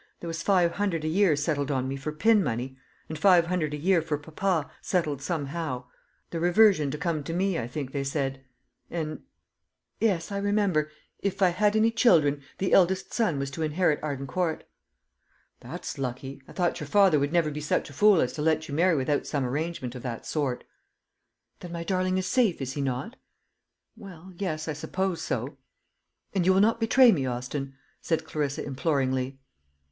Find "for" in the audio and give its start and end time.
1.95-2.11, 4.01-4.17